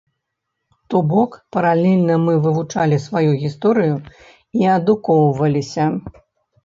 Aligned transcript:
То 0.93 1.01
бок, 1.11 1.35
паралельна 1.57 2.15
мы 2.23 2.33
вывучалі 2.45 2.97
сваю 3.07 3.31
гісторыю 3.43 3.95
і 4.63 4.73
адукоўваліся. 4.77 5.85